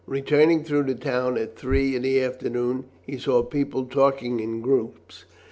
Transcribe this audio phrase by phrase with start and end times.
[0.07, 5.25] Returning through the town at three in the afternoon, he saw people talking in groups.